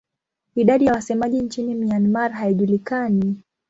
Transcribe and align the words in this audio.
Idadi 0.55 0.85
ya 0.85 0.93
wasemaji 0.93 1.41
nchini 1.41 1.75
Myanmar 1.75 2.31
haijulikani. 2.31 3.41